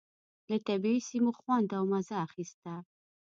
له 0.49 0.57
طبعي 0.67 0.97
سیمو 1.09 1.31
خوند 1.39 1.69
او 1.77 1.83
مزه 1.91 2.15
اخيسته. 2.25 2.73